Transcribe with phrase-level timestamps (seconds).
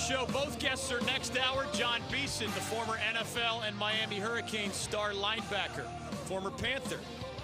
[0.00, 0.26] Show.
[0.32, 1.66] Both guests are next hour.
[1.74, 5.84] Jon Beason, the former NFL and Miami Hurricanes star linebacker,
[6.24, 6.98] former Panther.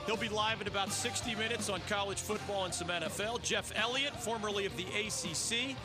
[0.07, 3.43] He'll be live in about 60 minutes on college football and some NFL.
[3.43, 5.77] Jeff Elliott, formerly of the ACC,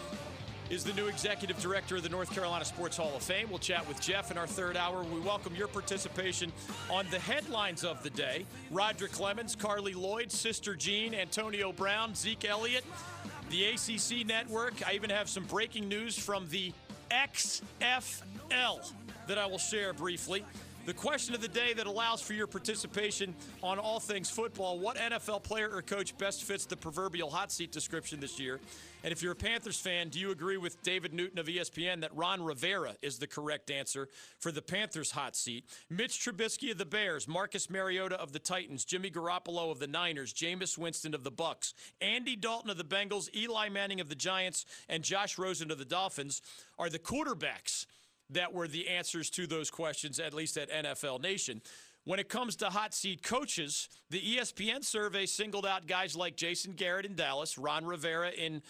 [0.69, 3.49] is the new executive director of the North Carolina Sports Hall of Fame.
[3.49, 5.03] We'll chat with Jeff in our third hour.
[5.03, 6.53] We welcome your participation
[6.89, 8.45] on the headlines of the day.
[8.69, 12.85] Roderick Clemens, Carli Lloyd, Sister Jean, Antonio Brown, Zeke Elliott,
[13.51, 14.87] the ACC network.
[14.87, 16.73] I even have some breaking news from the
[17.11, 18.91] XFL
[19.27, 20.43] that I will share briefly.
[20.91, 24.97] The question of the day that allows for your participation on all things football what
[24.97, 28.59] NFL player or coach best fits the proverbial hot seat description this year?
[29.05, 32.13] And if you're a Panthers fan, do you agree with David Newton of ESPN that
[32.13, 35.63] Ron Rivera is the correct answer for the Panthers hot seat?
[35.89, 40.33] Mitch Trubisky of the Bears, Marcus Mariota of the Titans, Jimmy Garoppolo of the Niners,
[40.33, 44.65] Jameis Winston of the Bucs, Andy Dalton of the Bengals, Eli Manning of the Giants,
[44.89, 46.41] and Josh Rosen of the Dolphins
[46.77, 47.85] are the quarterbacks
[48.31, 51.61] that were the answers to those questions, at least at NFL Nation.
[52.03, 56.73] When it comes to hot seat coaches, the ESPN survey singled out guys like Jason
[56.73, 58.63] Garrett in Dallas, Ron Rivera in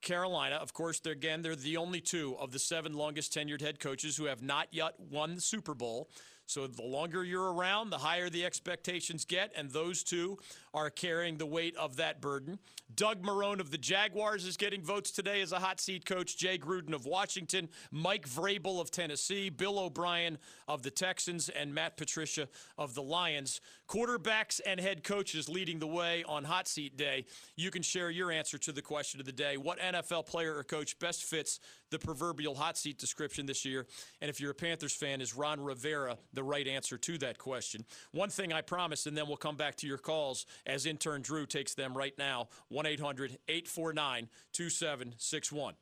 [0.00, 0.56] Carolina.
[0.56, 4.16] Of course, they're, again, they're the only two of the seven longest tenured head coaches
[4.16, 6.10] who have not yet won the Super Bowl.
[6.52, 10.36] So the longer you're around, the higher the expectations get, and those two
[10.74, 12.58] are carrying the weight of that burden.
[12.94, 16.36] Doug Marrone of the Jaguars is getting votes today as a hot seat coach.
[16.36, 20.36] Jay Gruden of Washington, Mike Vrabel of Tennessee, Bill O'Brien
[20.68, 23.62] of the Texans, and Matt Patricia of the Lions.
[23.92, 27.26] Quarterbacks and head coaches leading the way on hot seat day.
[27.56, 29.58] You can share your answer to the question of the day.
[29.58, 33.86] What NFL player or coach best fits the proverbial hot seat description this year?
[34.22, 37.84] And if you're a Panthers fan, is Ron Rivera the right answer to that question?
[38.12, 41.44] One thing I promise, and then we'll come back to your calls as intern Drew
[41.44, 45.74] takes them right now 1 800 849 2761.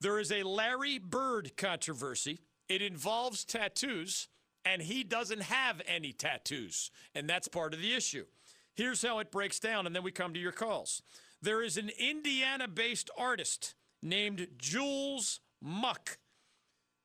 [0.00, 2.40] There is a Larry Bird controversy.
[2.68, 4.26] It involves tattoos,
[4.68, 8.26] and he doesn't have any tattoos, and that's part of the issue.
[8.74, 11.02] Here's how it breaks down, and then we come to your calls.
[11.40, 16.18] There is an Indiana based artist named Jules Muck,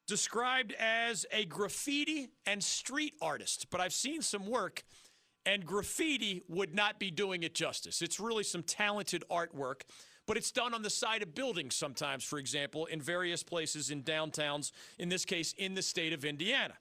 [0.08, 4.84] described as a graffiti and street artist, but I've seen some work
[5.46, 8.02] and graffiti would not be doing it justice.
[8.02, 9.82] It's really some talented artwork,
[10.26, 14.04] but it's done on the side of buildings sometimes, for example, in various places in
[14.04, 16.76] downtowns, in this case, in the state of Indiana.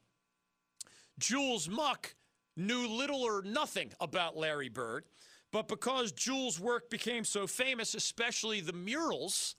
[1.22, 2.16] Jules Muck
[2.56, 5.04] knew little or nothing about Larry Bird,
[5.52, 9.54] but because Jules' work became so famous, especially the murals,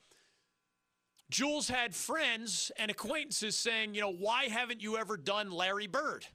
[1.32, 6.26] Jules had friends and acquaintances saying, you know, why haven't you ever done Larry Bird?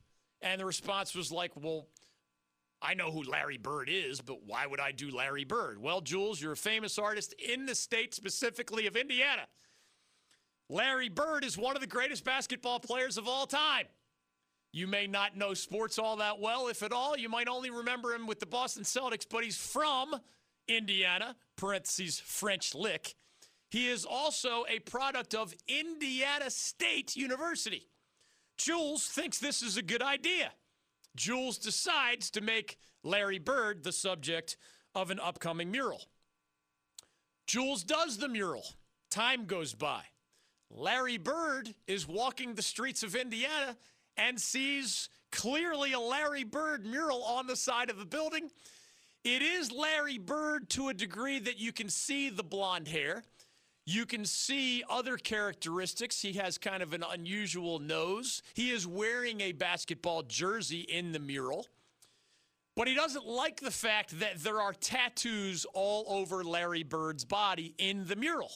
[0.41, 1.89] And the response was like, well,
[2.81, 5.79] I know who Larry Bird is, but why would I do Larry Bird?
[5.79, 9.47] Well, Jules, you're a famous artist in the state specifically of Indiana.
[10.71, 13.89] Larry Bird is one of the greatest basketball players of all time.
[14.73, 17.17] You may not know sports all that well, if at all.
[17.17, 20.15] You might only remember him with the Boston Celtics, but he's from
[20.67, 23.15] Indiana, parentheses, French Lick.
[23.71, 27.89] He is also a product of Indiana State University.
[28.57, 30.53] Jules thinks this is a good idea.
[31.17, 34.57] Jules decides to make Larry Bird the subject
[34.95, 36.03] of an upcoming mural.
[37.47, 38.65] Jules does the mural.
[39.11, 40.03] Time goes by.
[40.71, 43.77] Larry Bird is walking the streets of Indiana
[44.19, 48.51] and sees clearly a Larry Bird mural on the side of the building.
[49.25, 53.23] It is Larry Bird to a degree that you can see the blonde hair.
[53.87, 56.21] You can see other characteristics.
[56.21, 58.43] He has kind of an unusual nose.
[58.53, 61.67] He is wearing a basketball jersey in the mural.
[62.77, 67.75] But he doesn't like the fact that there are tattoos all over Larry Bird's body
[67.79, 68.53] in the mural.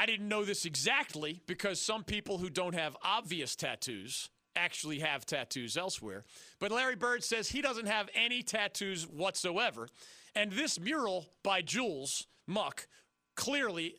[0.00, 5.26] I didn't know this exactly because some people who don't have obvious tattoos actually have
[5.26, 6.24] tattoos elsewhere.
[6.58, 9.90] But Larry Bird says he doesn't have any tattoos whatsoever.
[10.34, 12.88] And this mural by Jules Muck
[13.36, 13.96] clearly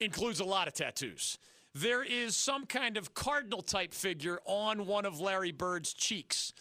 [0.00, 1.38] includes a lot of tattoos.
[1.74, 6.52] There is some kind of cardinal type figure on one of Larry Bird's cheeks.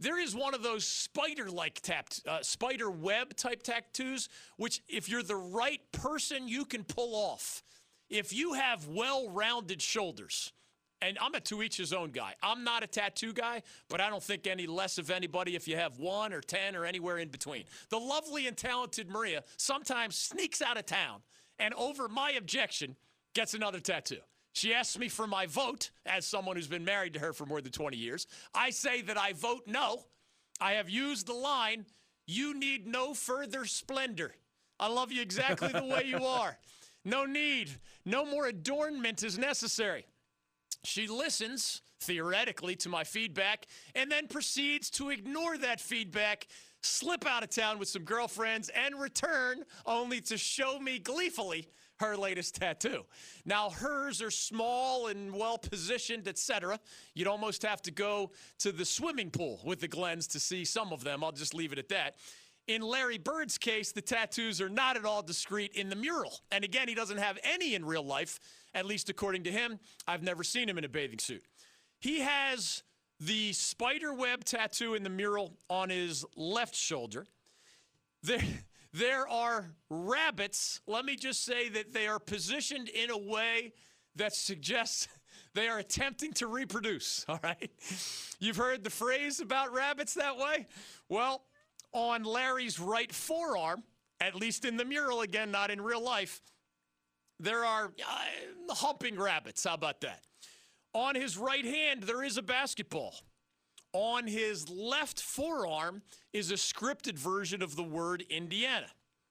[0.00, 1.82] There is one of those spider like
[2.26, 7.62] uh, spider web type tattoos, which, if you're the right person, you can pull off.
[8.10, 10.52] If you have well rounded shoulders,
[11.00, 12.34] and I'm a to each his own guy.
[12.42, 15.76] I'm not a tattoo guy, but I don't think any less of anybody if you
[15.76, 17.64] have one or 10 or anywhere in between.
[17.90, 21.20] The lovely and talented Maria sometimes sneaks out of town
[21.58, 22.96] and over my objection
[23.34, 24.18] gets another tattoo.
[24.52, 27.60] She asks me for my vote as someone who's been married to her for more
[27.60, 28.26] than 20 years.
[28.54, 30.04] I say that I vote no.
[30.60, 31.86] I have used the line,
[32.26, 34.34] you need no further splendor.
[34.80, 36.58] I love you exactly the way you are.
[37.08, 37.70] No need.
[38.04, 40.04] No more adornment is necessary.
[40.84, 43.64] She listens, theoretically, to my feedback
[43.94, 46.46] and then proceeds to ignore that feedback,
[46.82, 51.68] slip out of town with some girlfriends, and return only to show me gleefully
[51.98, 53.06] her latest tattoo.
[53.46, 56.78] Now, hers are small and well positioned, etc.
[57.14, 60.92] You'd almost have to go to the swimming pool with the Glenns to see some
[60.92, 61.24] of them.
[61.24, 62.16] I'll just leave it at that.
[62.68, 66.40] In Larry Bird's case, the tattoos are not at all discreet in the mural.
[66.52, 68.38] And again, he doesn't have any in real life,
[68.74, 69.80] at least according to him.
[70.06, 71.42] I've never seen him in a bathing suit.
[71.98, 72.82] He has
[73.20, 77.26] the spider web tattoo in the mural on his left shoulder.
[78.22, 78.42] There,
[78.92, 80.82] there are rabbits.
[80.86, 83.72] Let me just say that they are positioned in a way
[84.16, 85.08] that suggests
[85.54, 87.24] they are attempting to reproduce.
[87.28, 87.70] All right.
[88.38, 90.66] You've heard the phrase about rabbits that way?
[91.08, 91.42] Well,
[91.92, 93.82] on Larry's right forearm,
[94.20, 96.40] at least in the mural, again, not in real life,
[97.40, 99.64] there are uh, humping rabbits.
[99.64, 100.22] How about that?
[100.92, 103.14] On his right hand, there is a basketball.
[103.92, 106.02] On his left forearm
[106.32, 108.88] is a scripted version of the word Indiana.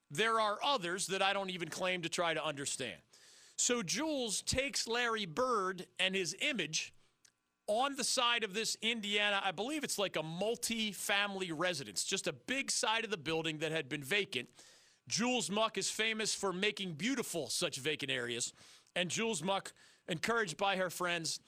[0.10, 2.96] There are others that I don't even claim to try to understand.
[3.58, 6.94] So Jules takes Larry Bird and his image
[7.68, 12.28] on the side of this Indiana, I believe it's like a multi family residence, just
[12.28, 14.50] a big side of the building that had been vacant.
[15.08, 18.54] Jules Muck is famous for making beautiful such vacant areas.
[18.96, 19.74] And Jules Muck,
[20.08, 21.40] encouraged by her friends,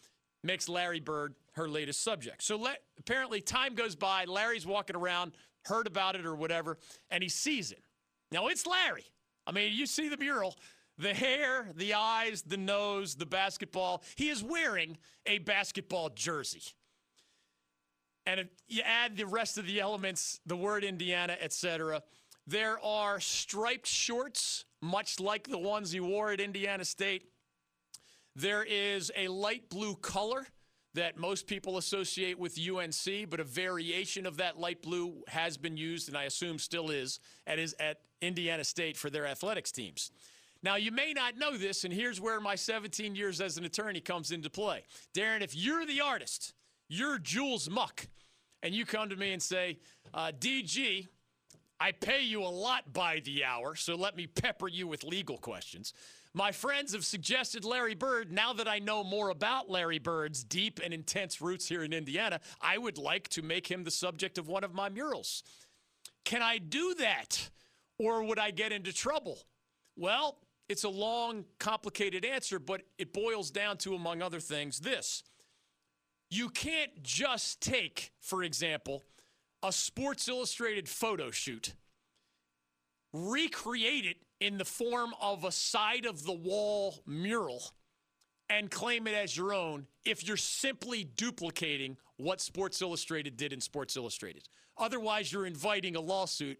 [0.43, 2.43] makes Larry Bird her latest subject.
[2.43, 4.25] So le- apparently, time goes by.
[4.25, 5.33] Larry's walking around,
[5.65, 6.77] heard about it or whatever,
[7.09, 7.83] and he sees it.
[8.31, 9.05] Now, it's Larry.
[9.47, 10.55] I mean, you see the mural
[10.99, 14.03] the hair, the eyes, the nose, the basketball.
[14.15, 16.61] He is wearing a basketball jersey.
[18.25, 22.03] And if you add the rest of the elements, the word Indiana, etc.,
[22.45, 27.29] there are striped shorts, much like the ones he wore at Indiana State.
[28.35, 30.47] There is a light blue color
[30.95, 35.77] that most people associate with UNC, but a variation of that light blue has been
[35.77, 40.11] used, and I assume still is, at, is at Indiana State for their athletics teams.
[40.61, 44.01] Now, you may not know this, and here's where my 17 years as an attorney
[44.01, 44.83] comes into play.
[45.13, 46.53] Darren, if you're the artist,
[46.89, 48.07] you're Jules Muck,
[48.61, 49.79] and you come to me and say,
[50.13, 51.07] uh, DG,
[51.79, 55.37] I pay you a lot by the hour, so let me pepper you with legal
[55.37, 55.93] questions.
[56.33, 58.31] My friends have suggested Larry Bird.
[58.31, 62.41] Now that I know more about Larry Bird's deep and intense roots here in Indiana,
[62.61, 65.41] I would like to make him the subject of one of my murals.
[66.25, 67.49] Can I do that?
[67.97, 69.39] Or would I get into trouble?
[69.95, 70.37] Well,
[70.69, 75.23] it's a long, complicated answer, but it boils down to, among other things, this.
[76.29, 79.03] You can't just take, for example,
[79.63, 81.73] a Sports Illustrated photo shoot,
[83.11, 87.63] recreate it in the form of a side of the wall mural,
[88.47, 93.61] and claim it as your own if you're simply duplicating what Sports Illustrated did in
[93.61, 94.47] Sports Illustrated.
[94.77, 96.59] Otherwise, you're inviting a lawsuit,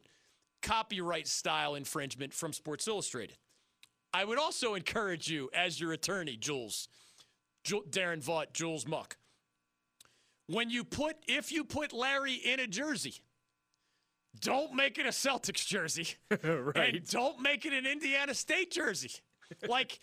[0.62, 3.38] copyright style infringement from Sports Illustrated.
[4.14, 6.88] I would also encourage you, as your attorney, Jules,
[7.66, 9.18] Darren Vaught, Jules Muck,
[10.48, 13.22] when you put, if you put Larry in a jersey,
[14.40, 16.08] don't make it a Celtics jersey.
[16.44, 16.96] right.
[16.96, 19.12] And don't make it an Indiana State jersey.
[19.68, 20.00] like,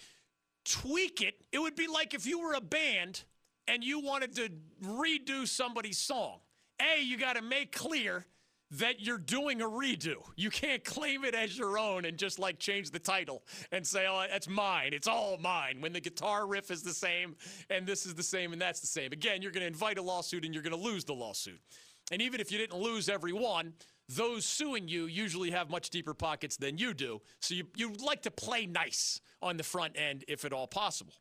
[0.65, 1.35] tweak it.
[1.53, 3.25] It would be like if you were a band
[3.67, 4.51] and you wanted to
[4.85, 6.39] redo somebody's song.
[6.81, 8.25] A, you got to make clear
[8.73, 10.17] that you're doing a redo.
[10.37, 14.07] You can't claim it as your own and just like change the title and say,
[14.09, 14.91] oh, that's mine.
[14.93, 15.81] It's all mine.
[15.81, 17.37] When the guitar riff is the same
[17.71, 19.13] and this is the same and that's the same.
[19.13, 21.61] Again, you're going to invite a lawsuit and you're going to lose the lawsuit.
[22.11, 23.73] And even if you didn't lose every one,
[24.09, 27.21] those suing you usually have much deeper pockets than you do.
[27.41, 31.15] So you, you like to play nice on the front end if at all possible.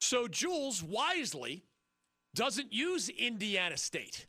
[0.00, 1.64] So Jules wisely
[2.34, 4.26] doesn't use Indiana State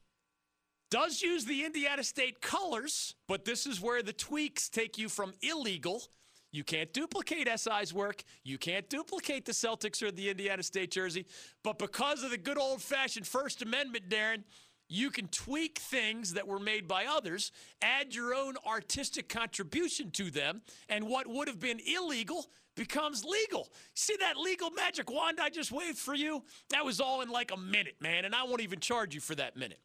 [0.93, 5.33] does use the Indiana State colors, but this is where the tweaks take you from
[5.41, 6.03] illegal.
[6.51, 8.23] You can't duplicate SI's work.
[8.43, 11.25] You can't duplicate the Celtics or the Indiana State jersey.
[11.63, 14.43] But because of the good old fashioned First Amendment, Darren,
[14.87, 20.29] you can tweak things that were made by others, add your own artistic contribution to
[20.29, 22.45] them, and what would have been illegal
[22.75, 23.67] becomes legal.
[23.95, 26.43] See that legal magic wand I just waved for you?
[26.69, 29.33] That was all in like a minute, man, and I won't even charge you for
[29.33, 29.79] that minute.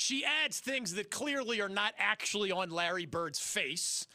[0.00, 4.06] She adds things that clearly are not actually on Larry Bird's face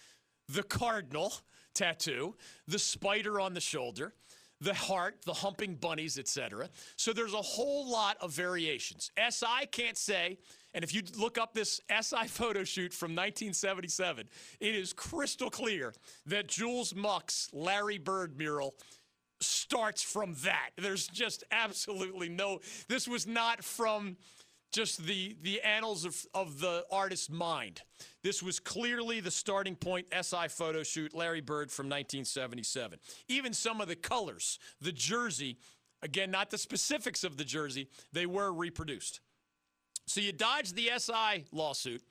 [0.49, 1.31] the cardinal
[1.75, 2.35] tattoo,
[2.67, 4.15] the spider on the shoulder,
[4.59, 6.69] the heart, the humping bunnies, etc.
[6.95, 9.11] So there's a whole lot of variations.
[9.29, 10.39] SI can't say,
[10.73, 14.27] And if you look up this SI photo shoot from 1977,
[14.59, 15.93] it is crystal clear
[16.25, 18.73] that Jules Muck's Larry Bird mural
[19.39, 20.71] starts from that.
[20.77, 24.17] There's just absolutely no, this was not from
[24.75, 27.81] just the the annals of, of the artist's mind.
[28.23, 32.99] This was clearly the starting point SI photo shoot, Larry Bird from 1977.
[33.29, 35.57] Even some of the colors, the jersey,
[36.01, 39.21] again, not the specifics of the jersey, they were reproduced.
[40.07, 42.03] So you dodged the SI lawsuit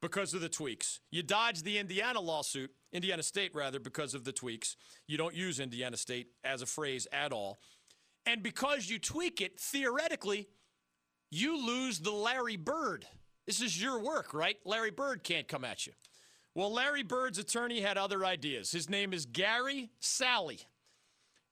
[0.00, 1.00] because of the tweaks.
[1.10, 4.76] You dodged the Indiana lawsuit, Indiana State rather, because of the tweaks.
[5.06, 7.58] You don't use Indiana State as a phrase at all.
[8.24, 10.48] And because you tweak it, theoretically,
[11.30, 13.06] you lose the Larry Bird.
[13.46, 14.56] This is your work, right?
[14.64, 15.92] Larry Bird can't come at you.
[16.54, 18.70] Well, Larry Bird's attorney had other ideas.
[18.70, 20.66] His name is Gary Sallee.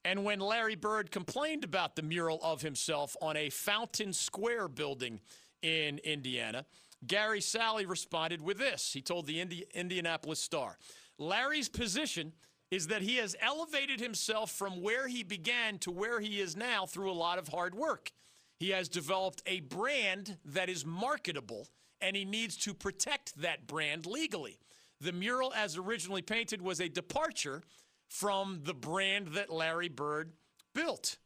[0.05, 5.21] And when Larry Bird complained about the mural of himself on a Fountain Square building
[5.63, 6.65] in Indiana,
[7.07, 8.93] Gary Sallee responded with this.
[8.93, 10.79] He told the Indi- Indianapolis Star
[11.19, 12.33] Larry's position
[12.71, 16.85] is that he has elevated himself from where he began to where he is now
[16.85, 18.11] through a lot of hard work.
[18.59, 21.69] He has developed a brand that is marketable,
[22.01, 24.59] and he needs to protect that brand legally.
[25.01, 27.63] The mural, as originally painted, was a departure
[28.09, 30.33] from the brand that Larry Bird
[30.75, 31.19] built.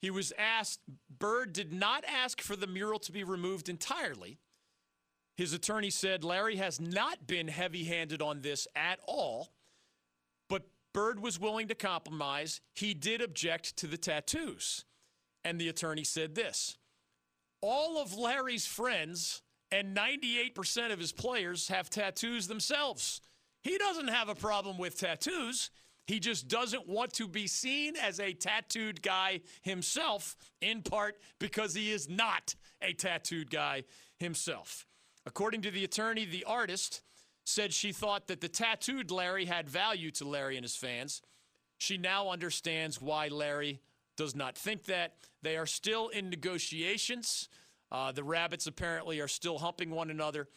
[0.00, 0.80] He was asked,
[1.18, 4.38] Bird did not ask for the mural to be removed entirely.
[5.36, 9.52] His attorney said Larry has not been heavy handed on this at all,
[10.48, 12.60] but Bird was willing to compromise.
[12.74, 14.84] He did object to the tattoos.
[15.44, 16.76] And the attorney said this
[17.60, 23.20] All of Larry's friends and 98% of his players have tattoos themselves.
[23.62, 25.70] He doesn't have a problem with tattoos.
[26.06, 31.74] He just doesn't want to be seen as a tattooed guy himself, in part because
[31.74, 33.84] he is not a tattooed guy
[34.18, 34.84] himself.
[35.24, 37.02] According to the attorney, the artist
[37.44, 41.22] said she thought that the tattooed Larry had value to Larry and his fans.
[41.78, 43.80] She now understands why Larry
[44.16, 45.14] does not think that.
[45.42, 47.48] They are still in negotiations.
[47.90, 50.48] Uh, the Rabbits apparently are still humping one another.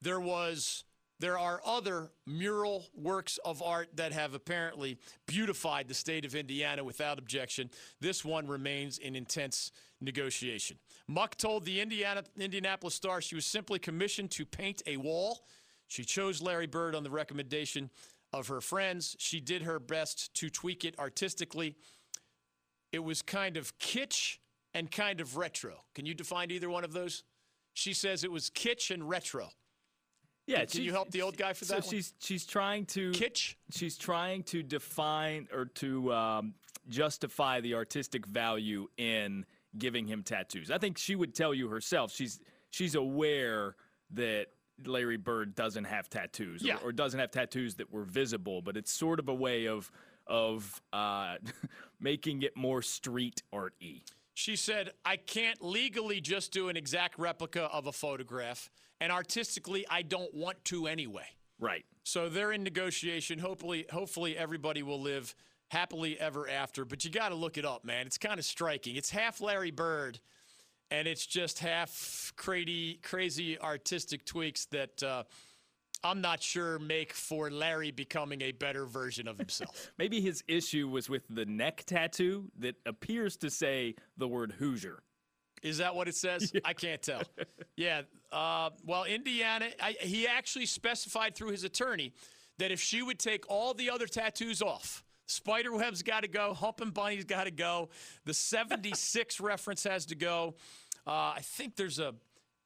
[0.00, 0.84] There was.
[1.18, 6.82] There are other mural works of art that have apparently beautified the state of Indiana
[6.82, 7.68] without objection.
[8.00, 10.78] This one remains in intense negotiation.
[11.06, 15.44] Muck told the Indiana, Indianapolis Star she was simply commissioned to paint a wall.
[15.88, 17.90] She chose Larry Bird on the recommendation
[18.32, 19.14] of her friends.
[19.18, 21.76] She did her best to tweak it artistically
[22.92, 24.38] it was kind of kitsch
[24.74, 25.84] and kind of retro.
[25.94, 27.24] Can you define either one of those?
[27.74, 29.48] She says it was kitsch and retro.
[30.46, 31.84] Yeah, can you help the old guy for so that?
[31.84, 33.54] So she's she's trying to kitsch.
[33.70, 36.54] She's trying to define or to um,
[36.88, 39.46] justify the artistic value in
[39.78, 40.70] giving him tattoos.
[40.70, 42.12] I think she would tell you herself.
[42.12, 43.76] She's she's aware
[44.12, 44.46] that
[44.84, 46.76] Larry Bird doesn't have tattoos yeah.
[46.76, 49.90] or, or doesn't have tattoos that were visible, but it's sort of a way of
[50.30, 51.36] of uh,
[52.00, 54.04] making it more street arty.
[54.32, 58.70] She said, I can't legally just do an exact replica of a photograph,
[59.00, 61.26] and artistically, I don't want to anyway.
[61.58, 61.84] Right.
[62.04, 63.38] So they're in negotiation.
[63.38, 65.34] Hopefully, hopefully everybody will live
[65.68, 66.86] happily ever after.
[66.86, 68.06] But you got to look it up, man.
[68.06, 68.96] It's kind of striking.
[68.96, 70.20] It's half Larry Bird,
[70.90, 75.02] and it's just half crazy, crazy artistic tweaks that.
[75.02, 75.24] Uh,
[76.02, 79.90] I'm not sure make for Larry becoming a better version of himself.
[79.98, 85.02] Maybe his issue was with the neck tattoo that appears to say the word Hoosier.
[85.62, 86.52] Is that what it says?
[86.54, 86.60] Yeah.
[86.64, 87.22] I can't tell.
[87.76, 88.02] yeah.
[88.32, 92.12] Uh, well, Indiana, I, he actually specified through his attorney
[92.58, 96.90] that if she would take all the other tattoos off, Spiderweb's got to go, Humpin'
[96.90, 97.90] Bunny's got to go,
[98.24, 100.54] the 76 reference has to go.
[101.06, 102.14] Uh, I think there's a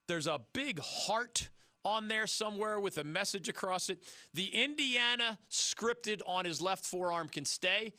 [0.06, 1.48] there's a big heart
[1.84, 4.02] on there somewhere with a message across it.
[4.32, 7.92] The Indiana scripted on his left forearm can stay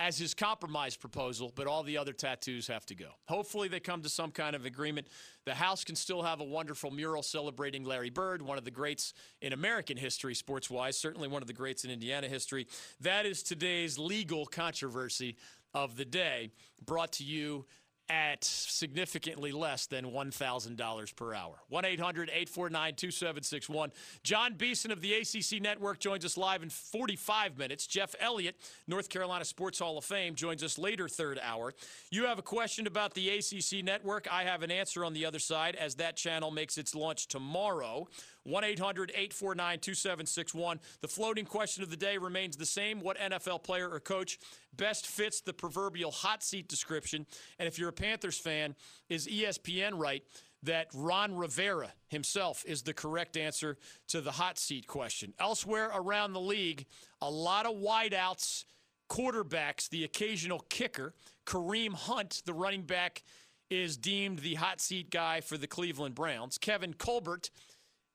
[0.00, 3.08] as his compromise proposal, but all the other tattoos have to go.
[3.28, 5.08] Hopefully, they come to some kind of agreement.
[5.44, 9.12] The House can still have a wonderful mural celebrating Larry Bird, one of the greats
[9.42, 12.66] in American history, sports wise, certainly one of the greats in Indiana history.
[13.00, 15.36] That is today's legal controversy
[15.74, 16.50] of the day,
[16.84, 17.66] brought to you
[18.10, 21.54] at significantly less than $1,000 per hour.
[21.68, 23.92] 1 800 849 2761.
[24.24, 27.86] Jon Beason of the ACC Network joins us live in 45 minutes.
[27.86, 28.56] Jeff Elliott,
[28.88, 31.72] North Carolina Sports Hall of Fame, joins us later, third hour.
[32.10, 34.26] You have a question about the ACC Network.
[34.30, 38.08] I have an answer on the other side as that channel makes its launch tomorrow.
[38.44, 40.80] 1 800 849 2761.
[41.00, 43.00] The floating question of the day remains the same.
[43.00, 44.38] What NFL player or coach
[44.76, 47.26] best fits the proverbial hot seat description?
[47.58, 48.74] And if you're a Panthers fan,
[49.08, 50.22] is ESPN right
[50.62, 53.78] that Ron Rivera himself is the correct answer
[54.08, 55.32] to the hot seat question.
[55.38, 56.86] Elsewhere around the league,
[57.22, 58.64] a lot of wideouts,
[59.10, 61.14] quarterbacks, the occasional kicker.
[61.46, 63.22] Kareem Hunt, the running back,
[63.70, 66.58] is deemed the hot seat guy for the Cleveland Browns.
[66.58, 67.50] Kevin Colbert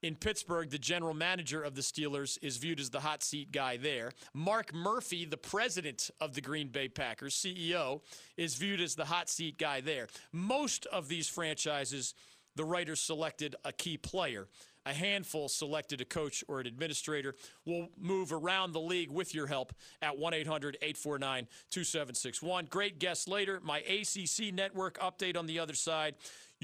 [0.06, 3.76] in Pittsburgh, the general manager of the Steelers, is viewed as the hot seat guy
[3.76, 4.12] there.
[4.36, 8.02] Mark Murphy, the president of the Green Bay Packers, CEO,
[8.38, 10.06] is viewed as the hot seat guy there.
[10.32, 12.14] Most of these franchises,
[12.56, 14.48] the writers selected a key player.
[14.86, 17.34] A handful selected a coach or an administrator.
[17.66, 22.68] We'll move around the league with your help at 1 800 849 2761.
[22.70, 23.60] Great guests later.
[23.64, 26.14] My ACC network update on the other side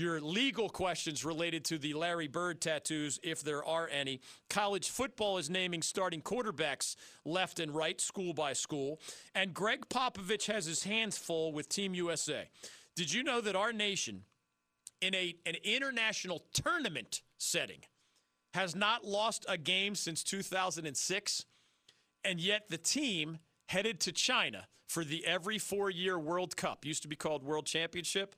[0.02, 4.20] your legal questions related to the Larry Bird tattoos, if there are any.
[4.50, 9.00] College football is naming starting quarterbacks left and right, school by school.
[9.36, 12.50] And Gregg Popovich has his hands full with Team USA.
[12.96, 14.24] Did you know that our nation,
[15.00, 17.82] in a, an international tournament setting,
[18.54, 21.46] has not lost a game since 2006?
[22.24, 23.40] And yet the team
[23.70, 27.66] headed to China for the every four year World Cup, used to be called World
[27.66, 28.36] Championship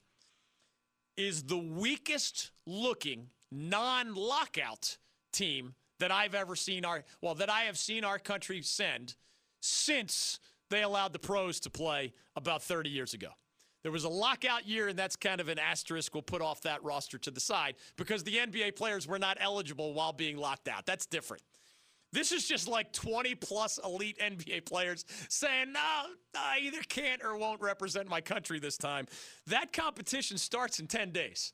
[1.18, 4.98] is the weakest looking non lockout
[5.32, 9.16] team that I've ever seen our well that I have seen our country send
[9.62, 10.40] since
[10.70, 13.30] they allowed the pros to play about 30 years ago.
[13.84, 16.14] There was a lockout year, and that's kind of an asterisk.
[16.14, 19.94] We'll put off that roster to the side because the NBA players were not eligible
[19.94, 20.86] while being locked out.
[20.86, 21.44] That's different.
[22.14, 25.80] This is just like 20 plus elite NBA players saying, no,
[26.36, 29.08] I either can't or won't represent my country this time.
[29.48, 31.54] That competition starts in 10 days.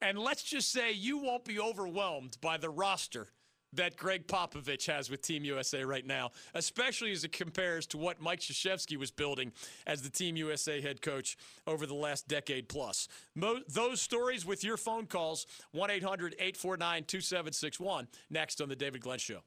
[0.00, 3.28] And let's just say you won't be overwhelmed by the roster
[3.74, 8.20] that Gregg Popovich has with Team USA right now, especially as it compares to what
[8.20, 9.52] Mike Krzyzewski was building
[9.86, 13.06] as the Team USA head coach over the last decade plus.
[13.34, 19.02] Mo- those stories with your phone calls, 1 800 849 2761, next on The David
[19.02, 19.40] Glenn Show.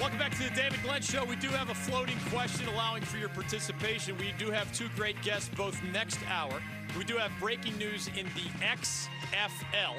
[0.00, 1.26] Welcome back to the David Glenn Show.
[1.26, 4.16] We do have a floating question allowing for your participation.
[4.16, 6.62] We do have two great guests both next hour.
[6.96, 9.94] We do have breaking news in the XFL.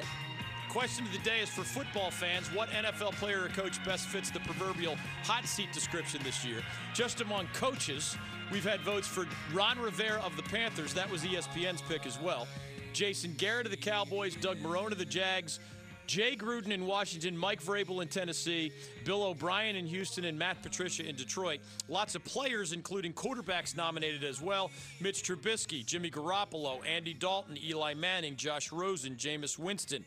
[0.68, 4.28] Question of the day is for football fans what NFL player or coach best fits
[4.30, 6.62] the proverbial hot seat description this year?
[6.92, 8.16] Just among coaches,
[8.50, 10.92] we've had votes for Ron Rivera of the Panthers.
[10.94, 12.48] That was ESPN's pick as well.
[12.92, 15.60] Jason Garrett of the Cowboys, Doug Marrone of the Jags,
[16.06, 18.72] Jay Gruden in Washington, Mike Vrabel in Tennessee,
[19.04, 21.60] Bill O'Brien in Houston, and Matt Patricia in Detroit.
[21.88, 24.70] Lots of players, including quarterbacks, nominated as well.
[25.00, 30.04] Mitch Trubisky, Jimmy Garoppolo, Andy Dalton, Eli Manning, Josh Rosen, Jameis Winston.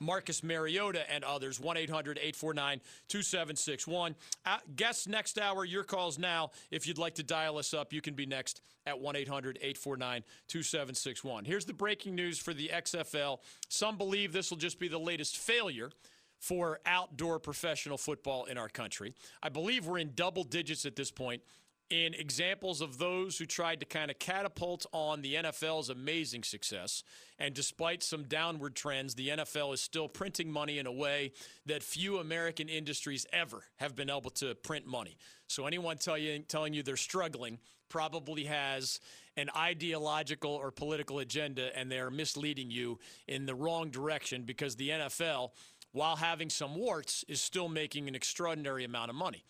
[0.00, 1.60] Marcus Mariota, and others.
[1.60, 4.14] 1 800 849 2761.
[4.44, 5.64] Uh, guests next hour.
[5.64, 6.50] Your calls now.
[6.70, 10.22] If you'd like to dial us up, you can be next at 1 800 849
[10.48, 11.44] 2761.
[11.44, 13.38] Here's the breaking news for the XFL.
[13.68, 15.90] Some believe this will just be the latest failure
[16.38, 19.14] for outdoor professional football in our country.
[19.42, 21.42] I believe we're in double digits at this point
[21.90, 27.02] in examples of those who tried to kind of catapult on the NFL's amazing success.
[27.38, 31.32] And despite some downward trends, the NFL is still printing money in a way
[31.66, 35.16] that few American industries ever have been able to print money.
[35.46, 39.00] So anyone tell you, telling you they're struggling probably has
[39.38, 44.90] an ideological or political agenda and they're misleading you in the wrong direction because the
[44.90, 45.50] NFL,
[45.92, 49.44] while having some warts, is still making an extraordinary amount of money.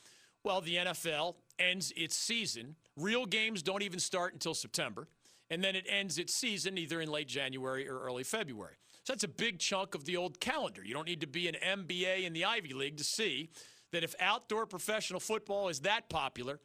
[0.48, 2.76] Well, the NFL ends its season.
[2.96, 5.06] Real games don't even start until September.
[5.50, 8.76] And then it ends its season either in late January or early February.
[9.04, 10.82] So that's a big chunk of the old calendar.
[10.82, 13.50] You don't need to be an MBA in the Ivy League to see
[13.92, 16.60] that if outdoor professional football is that popular,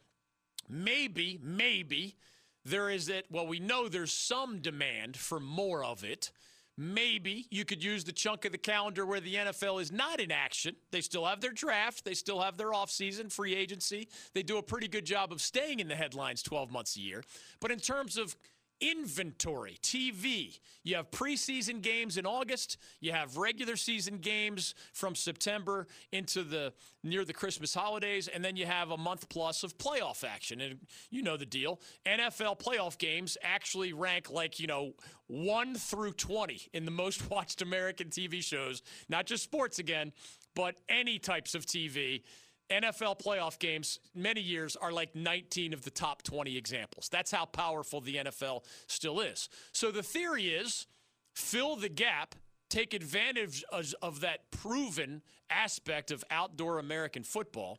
[0.66, 2.16] maybe, maybe
[2.64, 6.32] there is that, well, we know there's some demand for more of it.
[6.76, 10.32] Maybe you could use the chunk of the calendar where the NFL is not in
[10.32, 10.74] action.
[10.90, 14.08] They still have their draft, they still have their offseason, free agency.
[14.32, 17.22] They do a pretty good job of staying in the headlines 12 months a year.
[17.60, 18.36] But in terms of
[18.80, 20.58] inventory, TV.
[20.82, 22.76] You have preseason games in August.
[23.00, 28.56] You have regular season games from September into the near the Christmas holidays, and then
[28.56, 30.60] you have a month plus of playoff action.
[30.60, 31.80] And you know the deal.
[32.06, 34.92] NFL playoff games actually rank like, you know,
[35.26, 40.12] 1 through 20 in the most watched American TV shows, not just sports again,
[40.54, 42.22] but any types of TV.
[42.70, 47.08] NFL playoff games, many years, are like 19 of the top 20 examples.
[47.10, 49.48] That's how powerful the NFL still is.
[49.72, 50.86] So the theory is
[51.34, 52.34] fill the gap,
[52.70, 57.78] take advantage of, that proven aspect of outdoor American football,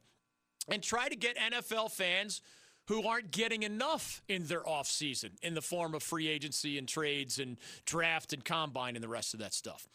[0.67, 2.41] and try to get NFL fans
[2.87, 7.39] who aren't getting enough in their offseason in the form of free agency and trades
[7.39, 9.87] and draft and combine and the rest of that stuff.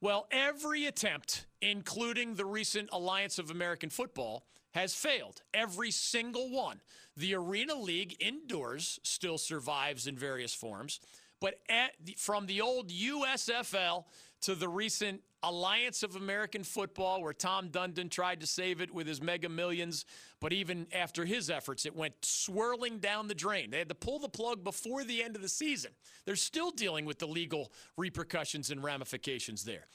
[0.00, 5.42] Well, every attempt, including the recent Alliance of American Football, has failed.
[5.52, 6.80] Every single one.
[7.16, 11.00] The Arena League indoors still survives in various forms,
[11.40, 11.58] but
[12.04, 14.04] the, from the old USFL
[14.42, 19.06] to the recent Alliance of American Football, where Tom Dundon tried to save it with
[19.06, 20.04] his mega millions.
[20.40, 23.70] But even after his efforts, it went swirling down the drain.
[23.70, 25.90] They had to pull the plug before the end of the season.
[26.26, 29.86] They're still dealing with the legal repercussions and ramifications there.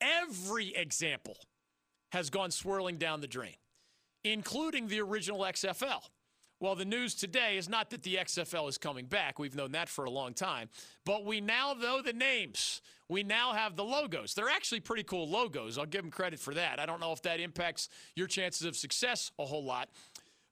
[0.00, 1.36] Every example
[2.10, 3.54] has gone swirling down the drain,
[4.24, 6.02] including the original XFL.
[6.62, 9.40] Well, the news today is not that the XFL is coming back.
[9.40, 10.68] We've known that for a long time.
[11.04, 12.82] But we now know the names.
[13.08, 14.34] We now have the logos.
[14.34, 15.76] They're actually pretty cool logos.
[15.76, 16.78] I'll give them credit for that.
[16.78, 19.88] I don't know if that impacts your chances of success a whole lot.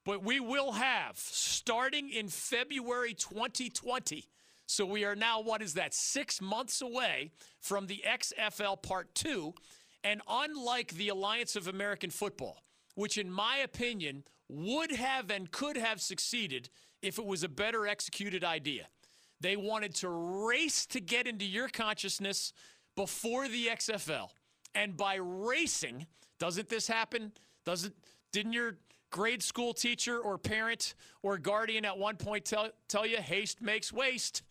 [0.05, 4.25] But we will have, starting in February 2020,
[4.66, 9.55] so we are now, what is that, six months away from the XFL Part 2.
[10.03, 12.64] And unlike the Alliance of American Football,
[12.96, 16.69] which, in my opinion, would have and could have succeeded
[17.03, 18.87] if it was a better executed idea.
[19.41, 22.53] They wanted to race to get into your consciousness
[22.95, 24.29] before the XFL.
[24.75, 26.07] And by racing,
[26.39, 27.33] doesn't this happen?
[27.65, 27.95] Doesn't
[28.33, 28.77] didn't your
[29.11, 33.93] grade school teacher or parent or guardian at one point tell, tell you haste makes
[33.93, 34.43] waste?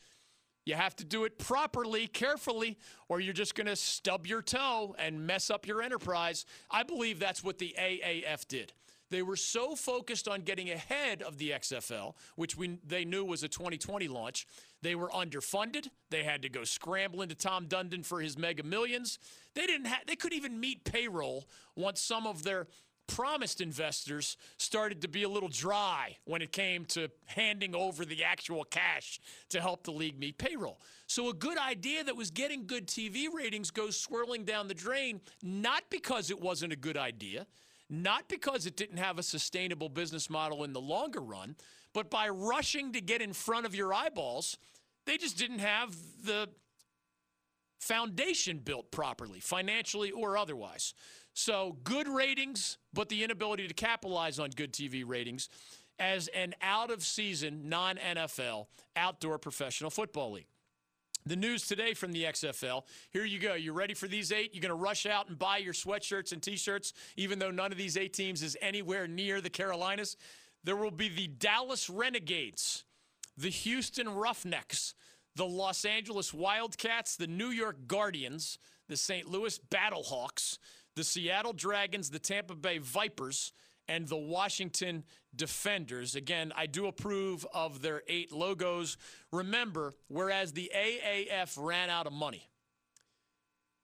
[0.66, 4.96] You have to do it properly, carefully, or you're just going to stub your toe
[5.00, 6.46] and mess up your enterprise.
[6.70, 8.74] I believe that's what the AAF did.
[9.10, 13.44] They were so focused on getting ahead of the XFL, which we, they knew was
[13.44, 14.48] a 2020 launch.
[14.82, 15.88] They were underfunded.
[16.10, 19.20] They had to go scrambling to Tom Dundon for his mega millions.
[19.56, 21.46] They didn't have, they couldn't even meet payroll
[21.76, 22.68] once some of their
[23.10, 28.24] promised investors started to be a little dry when it came to handing over the
[28.24, 29.20] actual cash
[29.50, 30.80] to help the league meet payroll.
[31.08, 35.22] So, a good idea that was getting good TV ratings goes swirling down the drain,
[35.42, 37.48] not because it wasn't a good idea,
[37.90, 41.56] not because it didn't have a sustainable business model in the longer run,
[41.94, 44.58] but by rushing to get in front of your eyeballs,
[45.06, 46.50] they just didn't have the
[47.80, 50.94] foundation built properly, financially or otherwise.
[51.34, 55.50] So, good ratings, but the inability to capitalize on good TV ratings
[55.98, 60.48] as an out of season, non NFL, outdoor professional football league.
[61.26, 62.84] The news today from the XFL.
[63.12, 63.54] Here you go.
[63.54, 64.54] You ready for these eight?
[64.54, 67.72] You're going to rush out and buy your sweatshirts and t shirts, even though none
[67.72, 70.18] of these eight teams is anywhere near the Carolinas.
[70.64, 72.84] There will be the Dallas Renegades,
[73.38, 74.96] the Houston Roughnecks,
[75.36, 79.30] the Los Angeles Wildcats, the New York Guardians, the St.
[79.30, 80.58] Louis Battlehawks,
[80.96, 83.54] the Seattle Dragons, the Tampa Bay Vipers,
[83.90, 85.04] and the Washington
[85.36, 86.16] Defenders.
[86.16, 88.98] Again, I do approve of their eight logos.
[89.34, 92.48] Remember, whereas the AAF ran out of money,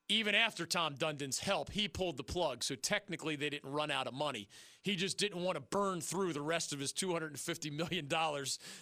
[0.07, 2.63] even after Tom Dundon's help, he pulled the plug.
[2.63, 4.47] So technically, they didn't run out of money.
[4.83, 8.07] He just didn't want to burn through the rest of his $250 million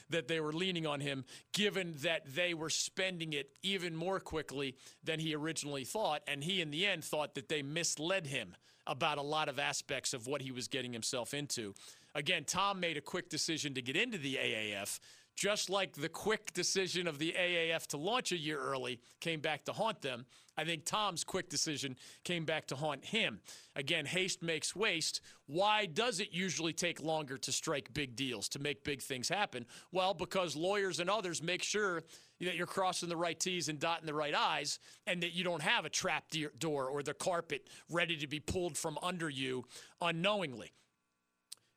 [0.10, 4.76] that they were leaning on him, given that they were spending it even more quickly
[5.02, 6.22] than he originally thought.
[6.28, 8.56] And he, in the end, thought that they misled him
[8.88, 11.74] about a lot of aspects of what he was getting himself into.
[12.16, 15.00] Again, Tom made a quick decision to get into the AAF,
[15.36, 19.66] just like the quick decision of the AAF to launch a year early came back
[19.66, 20.26] to haunt them.
[20.56, 23.40] I think Tom's quick decision came back to haunt him.
[23.76, 25.22] Again, haste makes waste.
[25.48, 29.66] Why does it usually take longer to strike big deals, to make big things happen?
[29.92, 32.04] Well, because lawyers and others make sure
[32.46, 35.62] that you're crossing the right T's and dotting the right I's, and that you don't
[35.62, 36.26] have a trap
[36.60, 39.66] door or the carpet ready to be pulled from under you
[40.02, 40.74] unknowingly.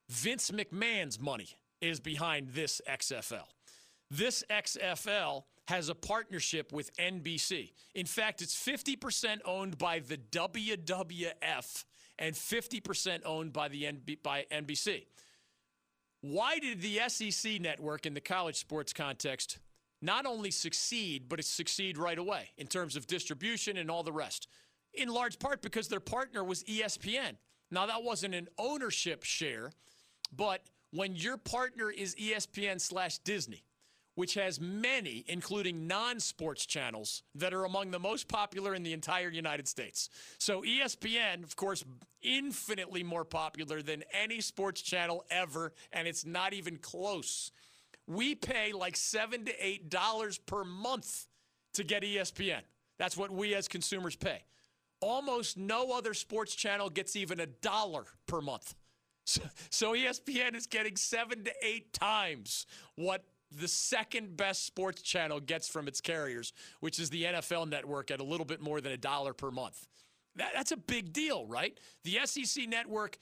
[0.08, 1.48] Vince McMahon's money
[1.80, 3.46] is behind this XFL.
[4.10, 7.72] This XFL has a partnership with NBC.
[7.94, 11.84] In fact, it's 50% owned by the WWF
[12.18, 15.06] and 50% owned by the NB- by NBC.
[16.20, 19.58] Why did the SEC network in the college sports context
[20.02, 24.48] not only succeed, but succeed right away in terms of distribution and all the rest.
[24.94, 27.36] In large part because their partner was ESPN.
[27.70, 29.72] Now, that wasn't an ownership share,
[30.34, 33.64] but when your partner is ESPN slash Disney,
[34.14, 38.92] which has many, including non sports channels, that are among the most popular in the
[38.92, 40.08] entire United States.
[40.38, 41.84] So, ESPN, of course,
[42.22, 47.52] infinitely more popular than any sports channel ever, and it's not even close
[48.06, 51.26] we pay like seven to eight dollars per month
[51.74, 52.60] to get ESPN.
[52.98, 54.42] That's what we as consumers pay.
[55.00, 58.74] Almost no other sports channel gets even a dollar per month.
[59.28, 59.40] So,
[59.70, 62.64] so ESPN is getting seven to eight times
[62.94, 68.12] what the second best sports channel gets from its carriers, which is the NFL network
[68.12, 69.88] at a little bit more than a dollar per month.
[70.36, 71.76] That, that's a big deal, right?
[72.04, 73.18] The SEC network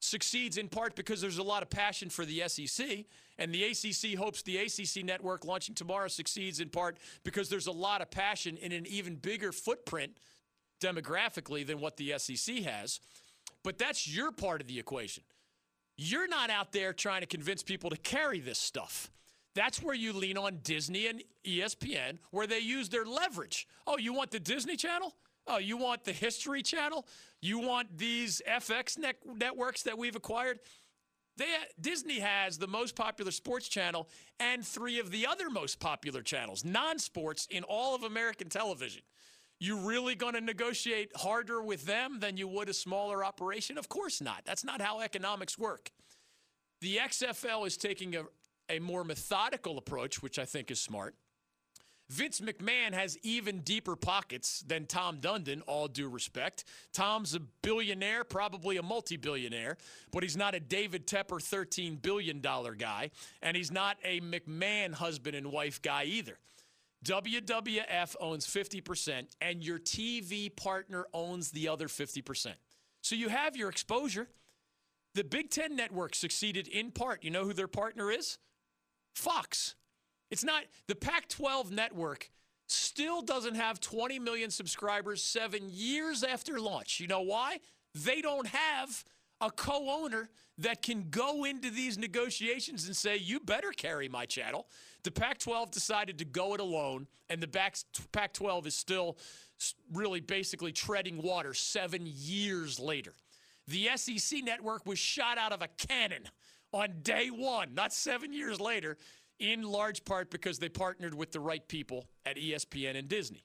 [0.00, 3.04] succeeds in part because there's a lot of passion for the SEC,
[3.38, 7.72] and the ACC hopes the ACC network launching tomorrow succeeds in part because there's a
[7.72, 10.12] lot of passion in an even bigger footprint
[10.80, 13.00] demographically than what the SEC has.
[13.62, 15.24] But that's your part of the equation.
[15.96, 19.10] You're not out there trying to convince people to carry this stuff.
[19.54, 23.66] That's where you lean on Disney and ESPN, where they use their leverage.
[23.86, 25.14] Oh, you want the Disney Channel?
[25.46, 27.06] Oh, you want the History Channel?
[27.40, 30.58] You want these FX net- networks that we've acquired?
[31.36, 31.46] They,
[31.80, 34.08] Disney has the most popular sports channel
[34.40, 39.02] and three of the other most popular channels, non sports, in all of American television.
[39.58, 43.78] You really going to negotiate harder with them than you would a smaller operation?
[43.78, 44.42] Of course not.
[44.44, 45.90] That's not how economics work.
[46.80, 48.24] The XFL is taking a,
[48.68, 51.14] a more methodical approach, which I think is smart.
[52.08, 56.64] Vince McMahon has even deeper pockets than Tom Dundon, all due respect.
[56.92, 59.76] Tom's a billionaire, probably a multi billionaire,
[60.12, 63.10] but he's not a David Tepper $13 billion guy,
[63.42, 66.38] and he's not a McMahon husband and wife guy either.
[67.04, 72.54] WWF owns 50%, and your TV partner owns the other 50%.
[73.02, 74.28] So you have your exposure.
[75.14, 77.24] The Big Ten Network succeeded in part.
[77.24, 78.38] You know who their partner is?
[79.14, 79.74] Fox.
[80.30, 82.30] It's not the Pac 12 network
[82.66, 87.00] still doesn't have 20 million subscribers seven years after launch.
[87.00, 87.58] You know why?
[87.94, 89.04] They don't have
[89.40, 94.24] a co owner that can go into these negotiations and say, you better carry my
[94.24, 94.66] channel.
[95.04, 97.48] The Pac 12 decided to go it alone, and the
[98.12, 99.18] Pac 12 is still
[99.92, 103.12] really basically treading water seven years later.
[103.68, 106.28] The SEC network was shot out of a cannon
[106.72, 108.96] on day one, not seven years later
[109.38, 113.44] in large part because they partnered with the right people at ESPN and Disney.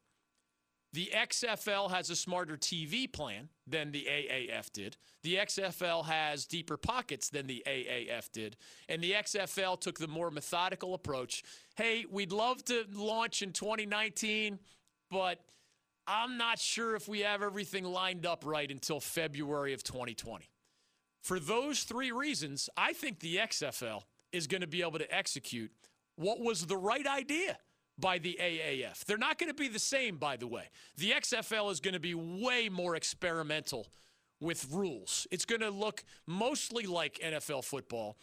[0.94, 4.98] The XFL has a smarter TV plan than the AAF did.
[5.24, 8.58] The XFL has deeper pockets than the AAF did.
[8.90, 11.44] And the XFL took the more methodical approach.
[11.76, 14.60] Hey, we'd love to launch in 2019,
[15.10, 15.40] but
[16.08, 20.50] I'm not sure if we have everything lined up right until February of 2020.
[21.22, 25.72] For those three reasons, I think the XFL is going to be able to execute
[26.16, 27.58] what was the right idea
[27.98, 29.06] by the AAF.
[29.06, 30.70] They're not going to be the same, by the way.
[30.98, 33.88] The XFL is going to be way more experimental
[34.40, 35.28] with rules.
[35.32, 38.18] It's going to look mostly like NFL football,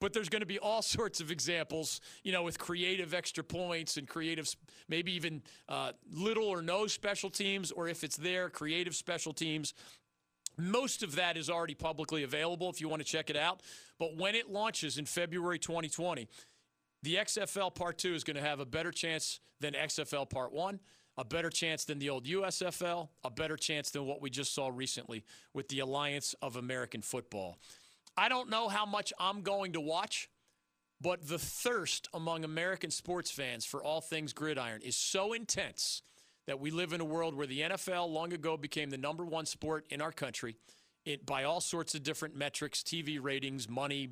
[0.00, 3.96] but there's going to be all sorts of examples, you know, with creative extra points
[3.96, 4.48] and creative,
[4.88, 9.74] maybe even uh, little or no special teams, or if it's there, creative special teams.
[10.58, 13.62] Most of that is already publicly available if you want to check it out.
[13.98, 16.28] But when it launches in February 2020,
[17.02, 20.80] the XFL Part 2 is going to have a better chance than XFL Part 1,
[21.16, 24.68] a better chance than the old USFL, a better chance than what we just saw
[24.68, 27.58] recently with the Alliance of American Football.
[28.16, 30.28] I don't know how much I'm going to watch,
[31.00, 36.02] but the thirst among American sports fans for all things gridiron is so intense
[36.48, 39.44] that we live in a world where the NFL long ago became the number one
[39.44, 40.56] sport in our country
[41.04, 44.08] it, by all sorts of different metrics TV ratings, money,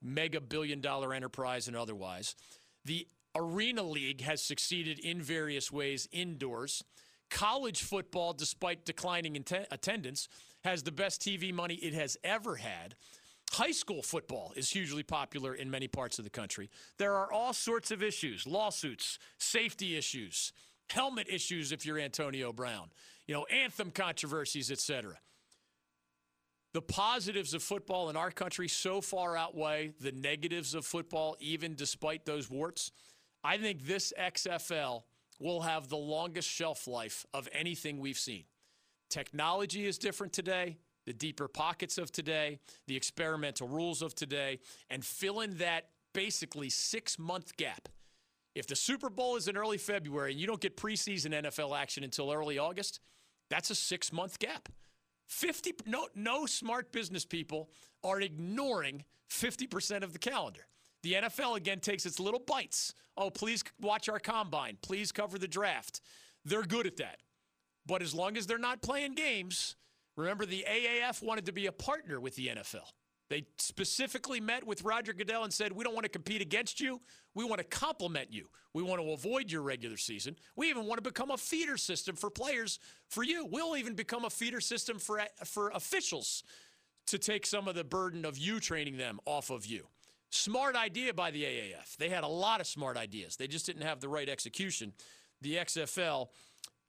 [0.00, 2.36] mega billion dollar enterprise and otherwise.
[2.84, 6.84] The Arena League has succeeded in various ways indoors.
[7.28, 10.28] College football, despite declining in attendance,
[10.62, 12.94] has the best TV money it has ever had.
[13.52, 16.70] High school football is hugely popular in many parts of the country.
[16.98, 20.52] There are all sorts of issues lawsuits, safety issues,
[20.90, 22.90] helmet issues if you're Antonio Brown,
[23.26, 25.18] you know, anthem controversies, etc.
[26.72, 31.74] The positives of football in our country so far outweigh the negatives of football, even
[31.74, 32.92] despite those warts.
[33.42, 35.02] I think this XFL
[35.40, 38.44] will have the longest shelf life of anything we've seen.
[39.08, 45.04] Technology is different today, the deeper pockets of today, the experimental rules of today, and
[45.04, 47.88] fill in that basically six month gap.
[48.54, 52.02] If the Super Bowl is in early February and you don't get preseason NFL action
[52.02, 53.00] until early August,
[53.48, 54.68] that's a six month gap.
[55.28, 57.70] 50 no no smart business people
[58.02, 60.66] are ignoring 50% of the calendar.
[61.02, 62.94] The NFL again takes its little bites.
[63.16, 64.76] Oh, please watch our combine.
[64.82, 66.00] Please cover the draft.
[66.44, 67.18] They're good at that.
[67.86, 69.76] But as long as they're not playing games,
[70.16, 72.88] remember the AAF wanted to be a partner with the NFL.
[73.30, 77.00] They specifically met with Roger Goodell and said, We don't want to compete against you.
[77.34, 78.48] We want to complement you.
[78.72, 80.36] We want to avoid your regular season.
[80.56, 83.44] We even want to become a feeder system for players for you.
[83.44, 86.44] We'll even become a feeder system for, for officials
[87.06, 89.88] to take some of the burden of you training them off of you.
[90.30, 91.96] Smart idea by the AAF.
[91.98, 93.36] They had a lot of smart ideas.
[93.36, 94.92] They just didn't have the right execution.
[95.40, 96.28] The XFL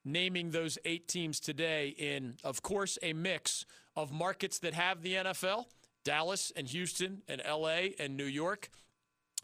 [0.05, 5.15] naming those eight teams today in, of course, a mix of markets that have the
[5.15, 5.65] NFL
[6.03, 8.69] Dallas and Houston and LA and New York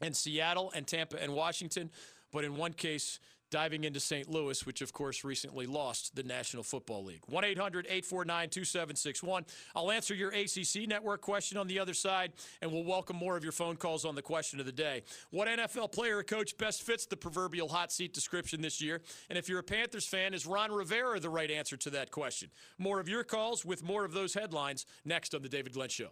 [0.02, 1.90] and Seattle and Tampa and Washington.
[2.32, 4.30] But in one case, diving into St.
[4.30, 7.22] Louis, which of course recently lost the National Football League.
[7.28, 9.46] 1 800 849 2761.
[9.76, 13.44] I'll answer your ACC network question on the other side, and we'll welcome more of
[13.44, 15.04] your phone calls on the question of the day.
[15.32, 19.02] What NFL player or coach best fits the proverbial hot seat description this year?
[19.30, 22.50] And if you're a Panthers fan, is Ron Rivera the right answer to that question?
[22.78, 26.10] More of your calls with more of those headlines next on The David Glenn Show.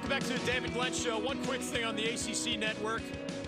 [0.00, 1.18] Welcome back to the David Glenn Show.
[1.18, 3.02] One quick thing on the ACC network,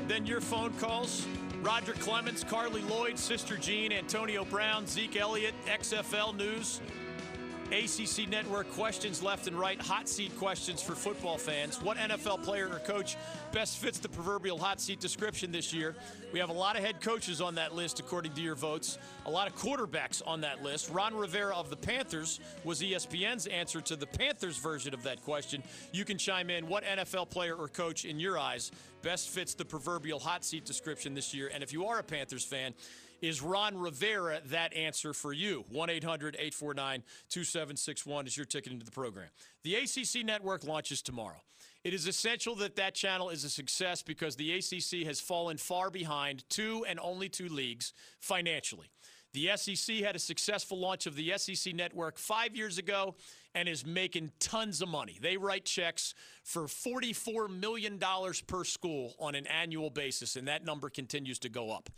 [0.06, 1.26] then your phone calls.
[1.62, 6.82] Roger Clemens, Carli Lloyd, Sister Jean, Antonio Brown, Zeke Elliott, XFL News.
[7.72, 11.80] ACC Network questions left and right, hot seat questions for football fans.
[11.80, 13.16] What NFL player or coach
[13.50, 15.96] best fits the proverbial hot seat description this year?
[16.34, 19.30] We have a lot of head coaches on that list, according to your votes, a
[19.30, 20.90] lot of quarterbacks on that list.
[20.90, 25.62] Ron Rivera of the Panthers was ESPN's answer to the Panthers version of that question.
[25.92, 26.68] You can chime in.
[26.68, 31.14] What NFL player or coach, in your eyes, best fits the proverbial hot seat description
[31.14, 31.50] this year?
[31.52, 32.74] And if you are a Panthers fan,
[33.22, 35.64] is Ron Rivera that answer for you?
[35.70, 39.28] 1 800 849 2761 is your ticket into the program.
[39.62, 41.40] The ACC network launches tomorrow.
[41.84, 45.90] It is essential that that channel is a success because the ACC has fallen far
[45.90, 48.90] behind two and only two leagues financially.
[49.32, 53.14] The SEC had a successful launch of the SEC network five years ago
[53.54, 55.18] and is making tons of money.
[55.20, 57.98] They write checks for $44 million
[58.46, 61.88] per school on an annual basis, and that number continues to go up.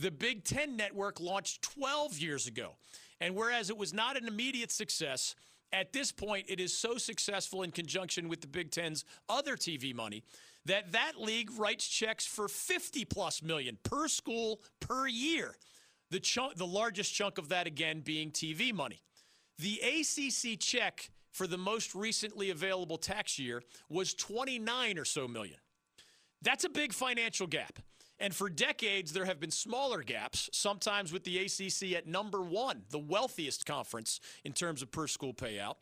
[0.00, 2.76] The Big Ten network launched 12 years ago.
[3.20, 5.34] And whereas it was not an immediate success,
[5.72, 9.92] at this point it is so successful in conjunction with the Big Ten's other TV
[9.92, 10.22] money
[10.66, 15.56] that that league writes checks for 50 plus million per school per year.
[16.10, 19.02] The chunk, the largest chunk of that again being TV money.
[19.58, 25.58] The ACC check for the most recently available tax year was 29 or so million.
[26.40, 27.80] That's a big financial gap.
[28.20, 32.82] And for decades, there have been smaller gaps, sometimes with the ACC at number one,
[32.90, 35.74] the wealthiest conference in terms of per school payout.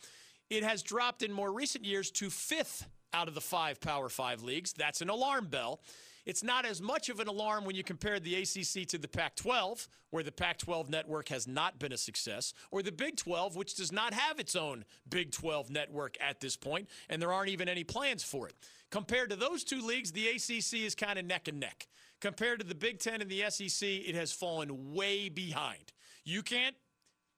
[0.51, 4.43] It has dropped in more recent years to fifth out of the five Power Five
[4.43, 4.73] leagues.
[4.75, 5.81] That's an alarm bell.
[6.27, 9.37] It's not as much of an alarm when you compare the ACC to the Pac
[9.37, 13.55] 12, where the Pac 12 network has not been a success, or the Big 12,
[13.55, 17.51] which does not have its own Big 12 network at this point, and there aren't
[17.51, 18.57] even any plans for it.
[18.91, 21.87] Compared to those two leagues, the ACC is kind of neck and neck.
[22.21, 25.93] Compared to the Big Ten and the SEC, it has fallen way behind.
[26.25, 26.75] You can't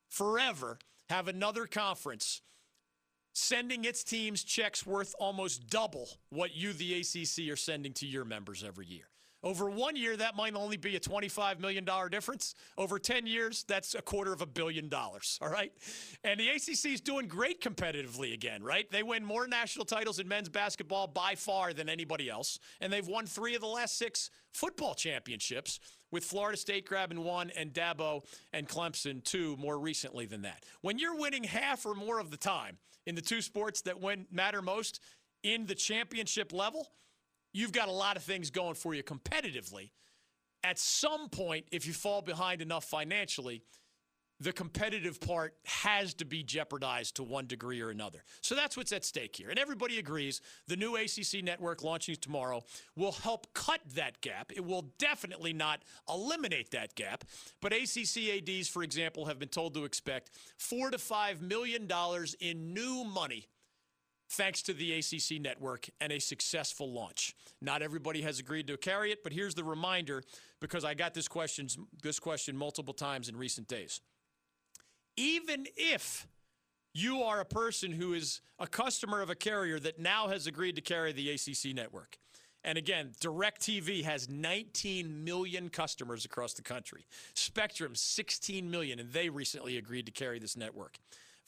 [0.08, 0.78] forever
[1.10, 2.40] have another conference
[3.38, 8.24] sending its teams checks worth almost double what you, the ACC, are sending to your
[8.24, 9.04] members every year.
[9.44, 12.56] Over one year, that might only be a $25 million difference.
[12.76, 15.72] Over 10 years, that's a quarter of a billion dollars, all right?
[16.24, 18.90] And the ACC is doing great competitively again, right?
[18.90, 22.58] They win more national titles in men's basketball by far than anybody else.
[22.80, 25.78] And they've won three of the last six football championships,
[26.10, 30.64] with Florida State grabbing one and Dabo and Clemson two more recently than that.
[30.80, 34.26] When you're winning half or more of the time in the two sports that win,
[34.30, 35.00] matter most
[35.42, 36.86] in the championship level,
[37.54, 39.92] you've got a lot of things going for you competitively.
[40.62, 43.62] At some point, if you fall behind enough financially,
[44.40, 48.22] the competitive part has to be jeopardized to one degree or another.
[48.40, 49.50] So that's what's at stake here.
[49.50, 52.62] And everybody agrees the new ACC network launching tomorrow
[52.96, 54.52] will help cut that gap.
[54.54, 57.24] It will definitely not eliminate that gap.
[57.60, 62.36] But ACC ADs, for example, have been told to expect four to five million dollars
[62.40, 63.48] in new money
[64.30, 67.34] thanks to the ACC network and a successful launch.
[67.62, 70.22] Not everybody has agreed to carry it, but here's the reminder
[70.60, 71.68] because I got this question,
[72.02, 74.00] this question multiple times in recent days.
[75.18, 76.28] Even if
[76.94, 80.76] you are a person who is a customer of a carrier that now has agreed
[80.76, 82.18] to carry the ACC network,
[82.62, 87.04] and again, DirecTV has 19 million customers across the country.
[87.34, 90.98] Spectrum, 16 million, and they recently agreed to carry this network.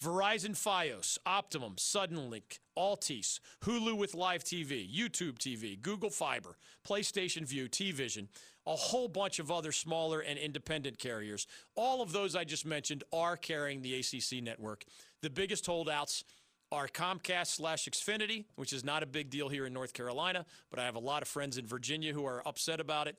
[0.03, 6.57] Verizon Fios, Optimum, Suddenlink, Altice, Hulu with Live TV, YouTube TV, Google Fiber,
[6.89, 8.29] PlayStation Vue, TVision,
[8.67, 11.47] a whole bunch of other smaller and independent carriers.
[11.75, 14.85] All of those I just mentioned are carrying the ACC network.
[15.21, 16.25] The biggest holdouts
[16.73, 20.79] are Comcast slash Xfinity, which is not a big deal here in North Carolina, but
[20.79, 23.17] I have a lot of friends in Virginia who are upset about it.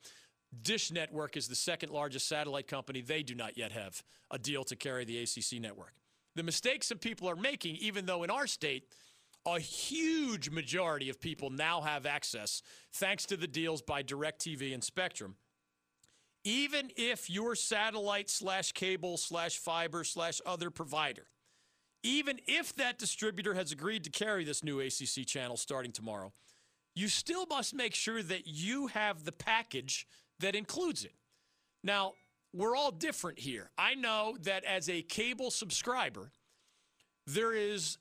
[0.63, 3.01] Dish Network is the second largest satellite company.
[3.01, 4.01] They do not yet have
[4.31, 5.93] a deal to carry the ACC network.
[6.35, 8.85] The mistakes some people are making, even though in our state,
[9.45, 12.61] a huge majority of people now have access
[12.93, 15.35] thanks to the deals by DirecTV and Spectrum.
[16.43, 21.27] Even if your satellite slash cable slash fiber slash other provider,
[22.03, 26.33] even if that distributor has agreed to carry this new ACC channel starting tomorrow,
[26.95, 30.07] you still must make sure that you have the package
[30.39, 31.13] that includes it.
[31.83, 32.13] Now,
[32.53, 33.71] we're all different here.
[33.77, 36.31] I know that as a cable subscriber,
[37.27, 37.97] there is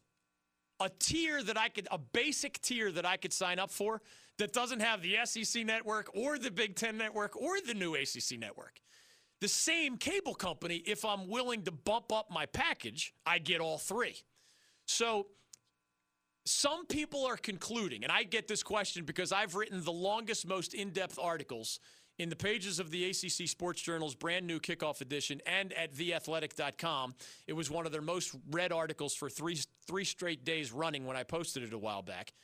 [0.80, 4.00] a tier that I could, a basic tier that I could sign up for
[4.38, 8.38] that doesn't have the SEC network or the Big Ten network or the new ACC
[8.38, 8.80] network.
[9.40, 13.78] The same cable company, if I'm willing to bump up my package, I get all
[13.78, 14.16] three.
[14.86, 15.28] So
[16.44, 20.74] some people are concluding, and I get this question because I've written the longest, most
[20.74, 21.80] in depth articles
[22.20, 27.14] in the pages of the ACC Sports Journal's brand new kickoff edition and at theathletic.com.
[27.46, 31.16] It was one of their most read articles for three, three straight days running when
[31.16, 32.34] I posted it a while back.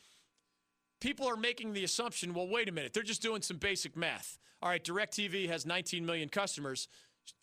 [0.99, 4.39] People are making the assumption well, wait a minute, they're just doing some basic math.
[4.63, 6.89] All right, DirecTV has 19 million customers.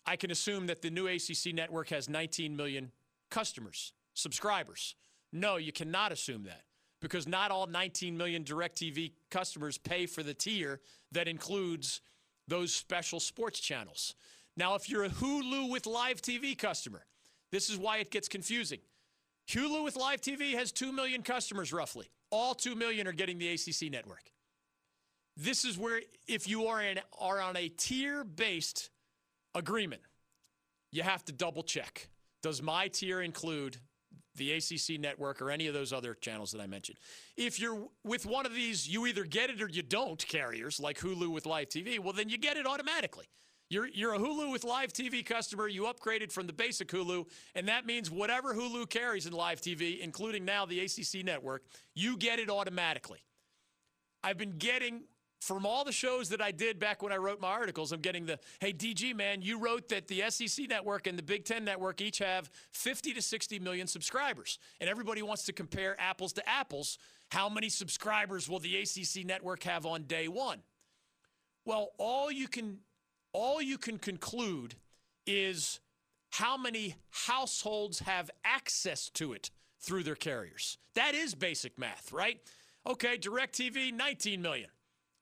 [0.04, 2.90] I can assume that the new ACC network has 19 million
[3.30, 4.96] customers, subscribers.
[5.32, 6.62] No, you cannot assume that
[7.00, 10.80] because not all 19 million DirecTV customers pay for the tier
[11.12, 12.00] that includes
[12.48, 14.14] those special sports channels.
[14.56, 17.04] Now, if you're a Hulu with live TV customer,
[17.50, 18.80] this is why it gets confusing.
[19.48, 22.10] Hulu with live TV has 2 million customers roughly.
[22.30, 24.32] All 2 million are getting the ACC network.
[25.36, 28.90] This is where, if you are, in, are on a tier based
[29.54, 30.02] agreement,
[30.92, 32.08] you have to double check.
[32.42, 33.78] Does my tier include
[34.36, 36.98] the ACC network or any of those other channels that I mentioned.
[37.36, 40.98] If you're with one of these, you either get it or you don't carriers like
[40.98, 43.26] Hulu with live TV, well, then you get it automatically.
[43.70, 45.68] You're, you're a Hulu with live TV customer.
[45.68, 50.00] You upgraded from the basic Hulu, and that means whatever Hulu carries in live TV,
[50.00, 51.64] including now the ACC network,
[51.94, 53.24] you get it automatically.
[54.22, 55.04] I've been getting
[55.44, 58.24] from all the shows that I did back when I wrote my articles, I'm getting
[58.24, 62.00] the hey, DG, man, you wrote that the SEC network and the Big Ten network
[62.00, 64.58] each have 50 to 60 million subscribers.
[64.80, 66.98] And everybody wants to compare apples to apples.
[67.30, 70.60] How many subscribers will the ACC network have on day one?
[71.64, 72.78] Well, all you can
[73.32, 74.76] all you can conclude
[75.26, 75.80] is
[76.30, 80.78] how many households have access to it through their carriers.
[80.94, 82.40] That is basic math, right?
[82.86, 84.70] Okay, DirecTV, 19 million.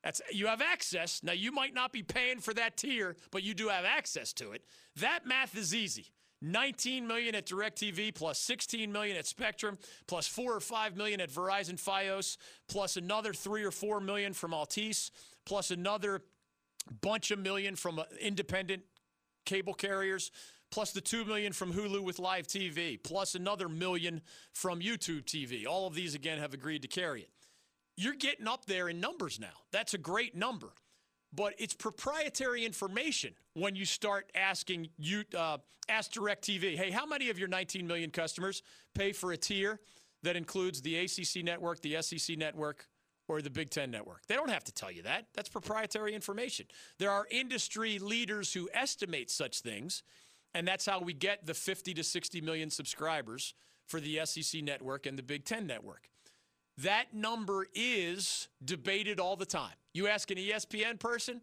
[0.03, 1.23] That's you have access.
[1.23, 4.53] Now you might not be paying for that tier, but you do have access to
[4.53, 4.65] it.
[4.97, 6.07] That math is easy.
[6.43, 9.79] 19 million at DirecTV plus 16 million at Spectrum
[10.09, 12.37] plus 4 or 5 million at Verizon Fios
[12.69, 15.13] plus another 3 or 4 million from Altice
[15.47, 16.21] plus another
[17.01, 18.83] bunch of million from uh, independent
[19.47, 20.33] cable carriers
[20.73, 24.21] plus the 2 million from Hulu with live TV plus another million
[24.53, 25.65] from YouTube TV.
[25.65, 27.31] All of these again have agreed to carry it
[27.97, 29.65] you're getting up there in numbers now.
[29.71, 30.73] That's a great number.
[31.35, 37.31] But it's proprietary information when you start asking you uh, ask DirecTV, hey, how many
[37.31, 38.63] of your 19 million customers
[38.95, 39.81] pay for a tier
[40.23, 42.87] that includes the ACC network, the SEC network,
[43.29, 44.27] or the Big Ten network?
[44.27, 45.27] They don't have to tell you that.
[45.35, 46.67] That's proprietary information.
[46.99, 50.03] There are industry leaders who estimate such things,
[50.53, 53.55] and that's how we get the 50 to 60 million subscribers
[53.87, 56.09] for the SEC network and the Big Ten network.
[56.79, 59.75] That number is debated all the time.
[59.93, 61.43] You ask an ESPN person,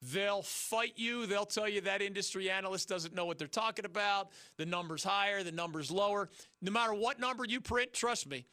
[0.00, 1.26] they'll fight you.
[1.26, 4.28] They'll tell you that industry analyst doesn't know what they're talking about.
[4.56, 6.28] The number's higher, the number's lower.
[6.62, 8.46] No matter what number you print, trust me,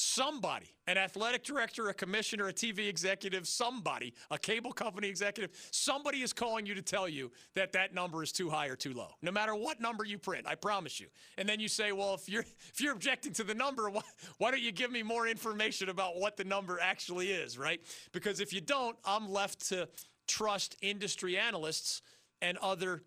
[0.00, 6.22] somebody, an athletic director, a commissioner, a TV executive, somebody, a cable company executive, somebody
[6.22, 9.08] is calling you to tell you that that number is too high or too low.
[9.20, 11.08] No matter what number you print, I promise you.
[11.36, 14.02] And then you say, "Well, if you're if you're objecting to the number, why,
[14.38, 17.80] why don't you give me more information about what the number actually is, right?
[18.12, 19.88] Because if you don't, I'm left to
[20.26, 22.00] trust industry analysts
[22.40, 23.02] and other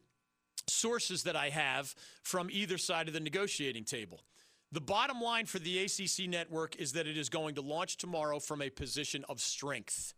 [0.69, 4.21] sources that I have from either side of the negotiating table.
[4.73, 8.39] The bottom line for the ACC network is that it is going to launch tomorrow
[8.39, 10.15] from a position of strength.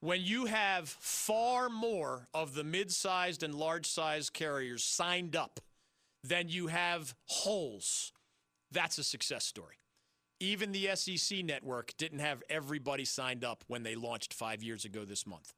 [0.00, 5.60] When you have far more of the mid sized and large sized carriers signed up
[6.24, 8.12] than you have holes,
[8.72, 9.76] that's a success story.
[10.40, 15.04] Even the SEC network didn't have everybody signed up when they launched five years ago
[15.04, 15.52] this month.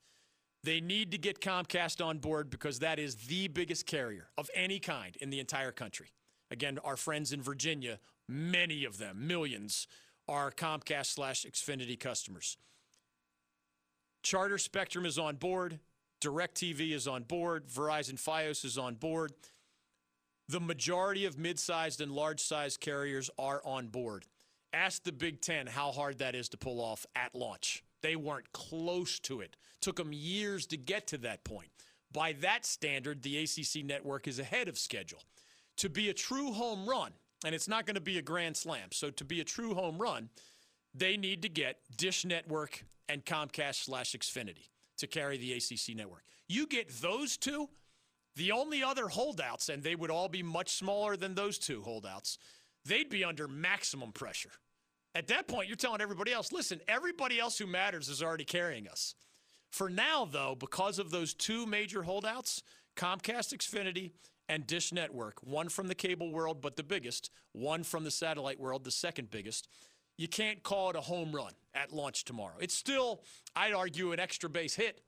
[0.63, 4.81] They need to get Comcast on board because that is the biggest carrier of any
[4.81, 6.11] kind in the entire country.
[6.53, 7.99] Again, our friends in Virginia,
[8.29, 9.89] many of them, millions,
[10.29, 12.59] are Comcast slash Xfinity customers.
[14.23, 15.81] Charter Spectrum is on board.
[16.21, 17.69] DirecTV is on board.
[17.69, 19.33] Verizon Fios is on board.
[20.47, 24.27] The majority of mid sized and large sized carriers are on board.
[24.75, 27.83] Ask the Big Ten how hard that is to pull off at launch.
[28.03, 29.57] They weren't close to it.
[29.81, 31.71] Took them years to get to that point.
[32.13, 35.23] By that standard, the ACC network is ahead of schedule.
[35.83, 37.11] To be a true home run,
[37.45, 39.99] and it's not going to be a grand slam, so to be a true home
[39.99, 40.29] run,
[40.95, 44.69] they need to get Dish Network and Comcast slash Xfinity
[44.99, 46.23] to carry the ACC network.
[46.47, 47.69] You get those two,
[48.37, 52.39] the only other holdouts, and they would all be much smaller than those two holdouts,
[52.85, 54.53] they'd be under maximum pressure.
[55.17, 58.87] At that point, you're telling everybody else, listen, everybody else who matters is already carrying
[58.87, 59.17] us.
[59.73, 62.63] For now, though, because of those two major holdouts,
[62.95, 64.13] Comcast Xfinity
[64.53, 68.61] and Dish Network, one from the cable world, but the biggest, one from the satellite
[68.61, 69.67] world, the second biggest,
[70.19, 72.57] you can't call it a home run at launch tomorrow.
[72.61, 73.23] It's still,
[73.57, 75.01] I'd argue, an extra base hit.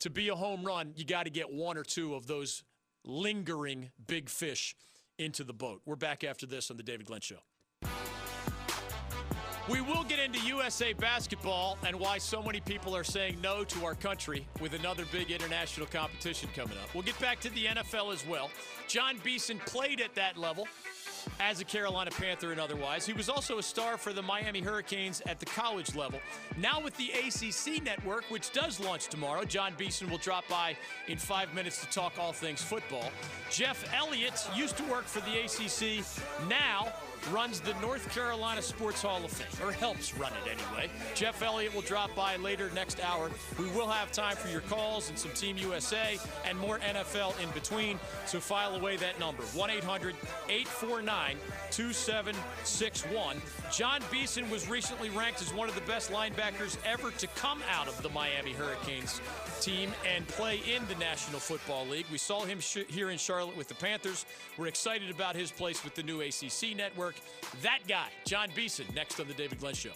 [0.00, 2.64] To be a home run, you got to get one or two of those
[3.04, 4.74] lingering big fish
[5.18, 5.82] into the boat.
[5.86, 7.36] We're back after this on The David Glenn Show.
[9.70, 13.84] We will get into USA basketball and why so many people are saying no to
[13.84, 16.92] our country with another big international competition coming up.
[16.92, 18.50] We'll get back to the NFL as well.
[18.88, 20.66] Jon Beason played at that level
[21.38, 23.06] as a Carolina Panther and otherwise.
[23.06, 26.18] He was also a star for the Miami Hurricanes at the college level.
[26.58, 31.16] Now with the ACC network, which does launch tomorrow, Jon Beason will drop by in
[31.16, 33.12] five minutes to talk all things football.
[33.52, 36.04] Jeff Elliott used to work for the ACC.
[36.48, 36.92] Now
[37.28, 40.90] runs the North Carolina Sports Hall of Fame, or helps run it anyway.
[41.14, 43.30] Jeff Elliott will drop by later next hour.
[43.58, 47.50] We will have time for your calls and some Team USA and more NFL in
[47.50, 47.98] between.
[48.26, 50.14] So file away that number 1 800
[50.48, 51.36] 849
[51.70, 53.42] 2761.
[53.72, 57.88] Jon Beason was recently ranked as one of the best linebackers ever to come out
[57.88, 59.20] of the Miami Hurricanes
[59.60, 62.06] team and play in the National Football League.
[62.10, 62.58] We saw him
[62.88, 64.24] here in Charlotte with the Panthers.
[64.56, 67.09] We're excited about his place with the new ACC network.
[67.62, 69.92] That guy, Jon Beason, next on The David Glenn Show.